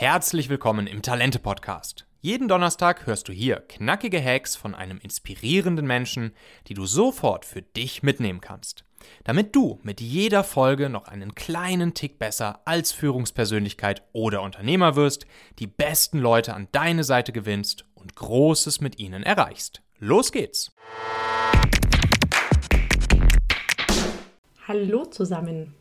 [0.00, 2.06] Herzlich willkommen im Talente Podcast.
[2.20, 6.36] Jeden Donnerstag hörst du hier knackige Hacks von einem inspirierenden Menschen,
[6.68, 8.84] die du sofort für dich mitnehmen kannst.
[9.24, 15.26] Damit du mit jeder Folge noch einen kleinen Tick besser als Führungspersönlichkeit oder Unternehmer wirst,
[15.58, 19.82] die besten Leute an deine Seite gewinnst und Großes mit ihnen erreichst.
[19.98, 20.70] Los geht's!
[24.68, 25.74] Hallo zusammen.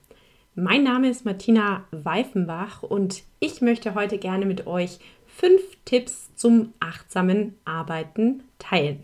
[0.59, 4.97] Mein Name ist Martina Weifenbach und ich möchte heute gerne mit euch
[5.27, 9.01] fünf Tipps zum achtsamen Arbeiten teilen.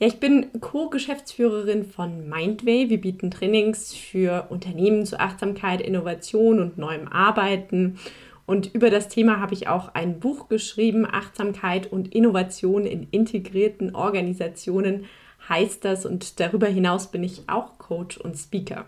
[0.00, 2.90] Ja, ich bin Co-Geschäftsführerin von Mindway.
[2.90, 8.00] Wir bieten Trainings für Unternehmen zu Achtsamkeit, Innovation und neuem Arbeiten.
[8.44, 13.94] Und über das Thema habe ich auch ein Buch geschrieben, Achtsamkeit und Innovation in integrierten
[13.94, 15.04] Organisationen
[15.48, 16.06] heißt das.
[16.06, 18.86] Und darüber hinaus bin ich auch Coach und Speaker.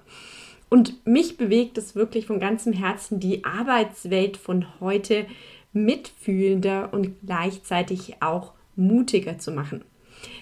[0.75, 5.25] Und mich bewegt es wirklich von ganzem Herzen, die Arbeitswelt von heute
[5.73, 9.85] mitfühlender und gleichzeitig auch mutiger zu machen.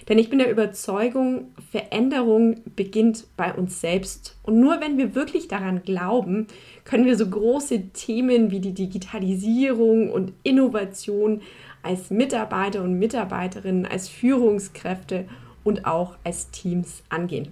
[0.09, 4.35] Denn ich bin der Überzeugung, Veränderung beginnt bei uns selbst.
[4.41, 6.47] Und nur wenn wir wirklich daran glauben,
[6.83, 11.43] können wir so große Themen wie die Digitalisierung und Innovation
[11.83, 15.27] als Mitarbeiter und Mitarbeiterinnen, als Führungskräfte
[15.63, 17.51] und auch als Teams angehen.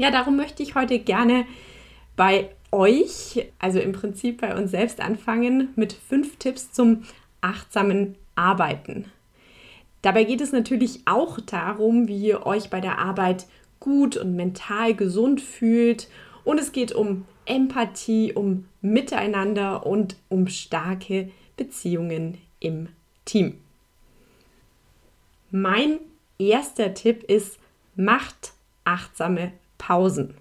[0.00, 1.44] Ja, darum möchte ich heute gerne
[2.16, 7.02] bei euch, also im Prinzip bei uns selbst anfangen mit fünf Tipps zum
[7.42, 9.12] achtsamen Arbeiten.
[10.00, 13.46] Dabei geht es natürlich auch darum, wie ihr euch bei der Arbeit
[13.78, 16.08] gut und mental gesund fühlt.
[16.44, 22.88] Und es geht um Empathie, um Miteinander und um starke Beziehungen im
[23.26, 23.58] Team.
[25.50, 25.98] Mein
[26.38, 27.58] erster Tipp ist,
[27.96, 28.54] macht
[28.84, 30.34] achtsame Pausen.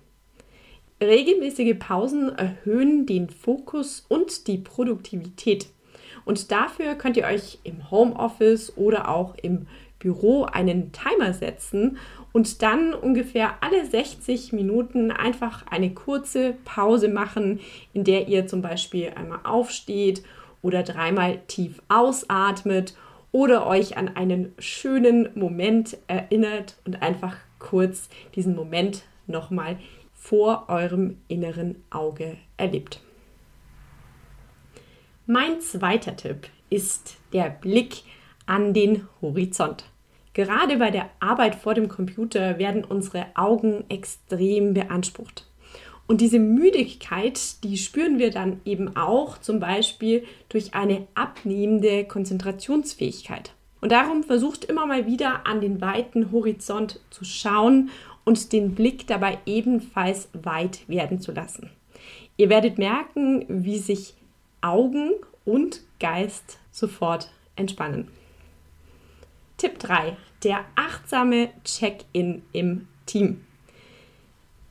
[1.02, 5.68] Regelmäßige Pausen erhöhen den Fokus und die Produktivität.
[6.26, 9.68] Und dafür könnt ihr euch im Homeoffice oder auch im
[9.98, 11.98] Büro einen Timer setzen
[12.34, 17.62] und dann ungefähr alle 60 Minuten einfach eine kurze Pause machen,
[17.94, 20.22] in der ihr zum Beispiel einmal aufsteht
[20.62, 22.94] oder dreimal tief ausatmet
[23.32, 29.78] oder euch an einen schönen Moment erinnert und einfach kurz diesen Moment nochmal
[30.14, 33.02] vor eurem inneren Auge erlebt.
[35.26, 38.04] Mein zweiter Tipp ist der Blick
[38.46, 39.86] an den Horizont.
[40.34, 45.46] Gerade bei der Arbeit vor dem Computer werden unsere Augen extrem beansprucht.
[46.08, 53.54] Und diese Müdigkeit, die spüren wir dann eben auch zum Beispiel durch eine abnehmende Konzentrationsfähigkeit.
[53.82, 57.92] Und darum versucht immer mal wieder an den weiten Horizont zu schauen
[58.30, 61.72] und den Blick dabei ebenfalls weit werden zu lassen.
[62.38, 64.14] Ihr werdet merken, wie sich
[64.62, 65.14] Augen
[65.46, 68.08] und Geist sofort entspannen.
[69.58, 70.16] Tipp 3.
[70.44, 73.42] Der achtsame Check-in im Team.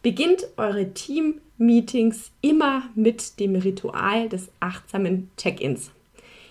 [0.03, 5.91] Beginnt eure Team-Meetings immer mit dem Ritual des achtsamen Check-ins.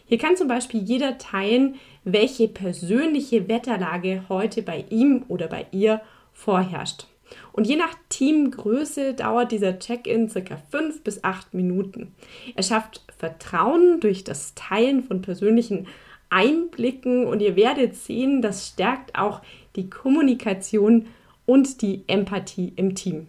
[0.07, 6.01] Hier kann zum Beispiel jeder teilen, welche persönliche Wetterlage heute bei ihm oder bei ihr
[6.37, 7.07] vorherrscht.
[7.51, 12.13] Und je nach Teamgröße dauert dieser Check-in circa fünf bis acht Minuten.
[12.55, 15.87] Er schafft Vertrauen durch das Teilen von persönlichen
[16.29, 19.41] Einblicken und ihr werdet sehen, das stärkt auch
[19.75, 21.07] die Kommunikation
[21.45, 23.27] und die Empathie im Team.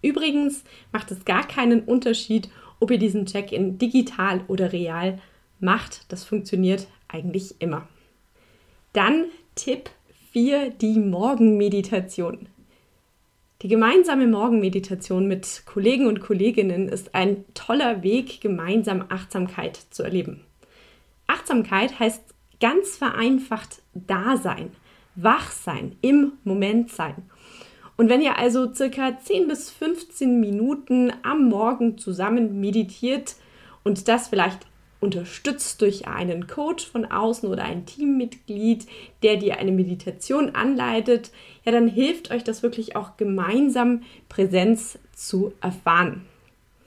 [0.00, 2.48] Übrigens macht es gar keinen Unterschied,
[2.78, 5.18] ob ihr diesen Check-in digital oder real
[5.60, 6.06] macht.
[6.12, 7.88] Das funktioniert eigentlich immer.
[8.92, 9.26] Dann
[9.56, 9.90] Tipp
[10.34, 12.48] 4 die Morgenmeditation.
[13.62, 20.40] Die gemeinsame Morgenmeditation mit Kollegen und Kolleginnen ist ein toller Weg, gemeinsam Achtsamkeit zu erleben.
[21.28, 22.20] Achtsamkeit heißt
[22.58, 24.72] ganz vereinfacht da sein,
[25.14, 27.14] wach sein, im Moment sein.
[27.96, 33.36] Und wenn ihr also circa 10 bis 15 Minuten am Morgen zusammen meditiert
[33.84, 34.66] und das vielleicht
[35.04, 38.86] unterstützt durch einen Coach von außen oder ein Teammitglied,
[39.22, 41.30] der dir eine Meditation anleitet,
[41.64, 46.22] ja, dann hilft euch das wirklich auch gemeinsam Präsenz zu erfahren.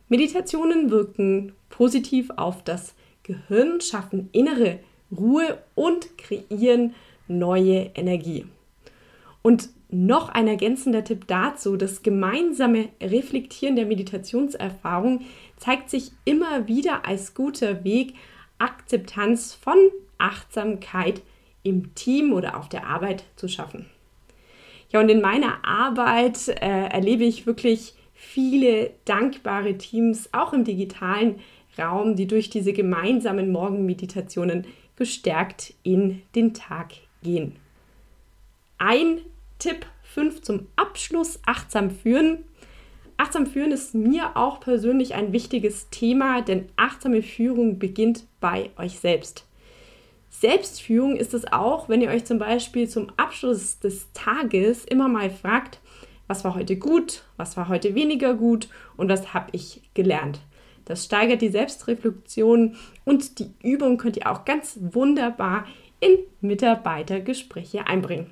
[0.10, 4.80] Meditationen wirken positiv auf das Gehirn, schaffen innere
[5.16, 6.96] Ruhe und kreieren
[7.28, 8.46] neue Energie.
[9.42, 15.22] Und noch ein ergänzender Tipp dazu, das gemeinsame Reflektieren der Meditationserfahrung
[15.58, 18.16] zeigt sich immer wieder als guter Weg,
[18.60, 19.78] Akzeptanz von
[20.18, 21.22] Achtsamkeit
[21.64, 23.86] im Team oder auf der Arbeit zu schaffen.
[24.92, 31.40] Ja, und in meiner Arbeit äh, erlebe ich wirklich viele dankbare Teams, auch im digitalen
[31.78, 37.56] Raum, die durch diese gemeinsamen Morgenmeditationen gestärkt in den Tag gehen.
[38.80, 39.22] Ein
[39.60, 42.44] Tipp 5 zum Abschluss, achtsam führen.
[43.18, 49.00] Achtsam führen ist mir auch persönlich ein wichtiges Thema, denn achtsame Führung beginnt bei euch
[49.00, 49.48] selbst.
[50.30, 55.32] Selbstführung ist es auch, wenn ihr euch zum Beispiel zum Abschluss des Tages immer mal
[55.32, 55.80] fragt,
[56.28, 60.40] was war heute gut, was war heute weniger gut und was habe ich gelernt.
[60.86, 65.66] Das steigert die Selbstreflexion und die Übung könnt ihr auch ganz wunderbar
[66.00, 68.28] in Mitarbeitergespräche einbringen.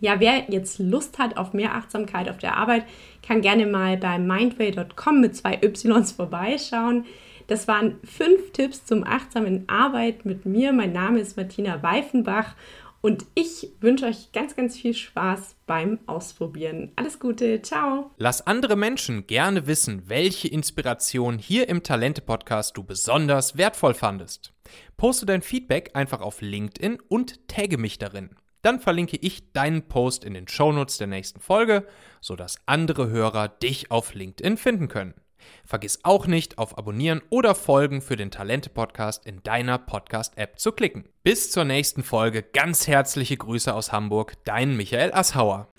[0.00, 2.84] Ja, wer jetzt Lust hat auf mehr Achtsamkeit auf der Arbeit,
[3.26, 7.04] kann gerne mal bei mindway.com mit zwei Ys vorbeischauen.
[7.48, 10.72] Das waren fünf Tipps zum achtsamen Arbeit mit mir.
[10.72, 12.54] Mein Name ist Martina Weifenbach
[13.00, 16.92] und ich wünsche euch ganz, ganz viel Spaß beim Ausprobieren.
[16.96, 18.10] Alles Gute, ciao.
[18.18, 24.52] Lass andere Menschen gerne wissen, welche Inspiration hier im Talente-Podcast du besonders wertvoll fandest.
[24.96, 28.30] Poste dein Feedback einfach auf LinkedIn und tagge mich darin.
[28.68, 31.86] Dann verlinke ich deinen Post in den Shownotes der nächsten Folge,
[32.20, 35.14] sodass andere Hörer dich auf LinkedIn finden können.
[35.64, 41.08] Vergiss auch nicht, auf Abonnieren oder Folgen für den Talente-Podcast in deiner Podcast-App zu klicken.
[41.22, 42.42] Bis zur nächsten Folge.
[42.42, 45.72] Ganz herzliche Grüße aus Hamburg, dein Michael Asshauer.